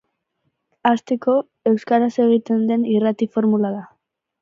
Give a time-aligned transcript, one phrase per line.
[0.91, 1.35] Hasteko,
[1.73, 3.89] euskaraz egiten den irrati formula da.